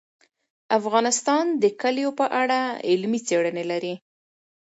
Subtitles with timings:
[0.79, 2.59] افغانستان د کلیو په اړه
[2.89, 3.93] علمي څېړنې لري.